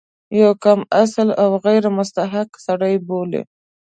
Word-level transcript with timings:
یو 0.41 0.51
کم 0.63 0.79
اصل 1.03 1.27
او 1.43 1.49
غیر 1.65 1.83
مستحق 1.97 2.49
سړی 2.65 2.95
بولي. 3.07 3.41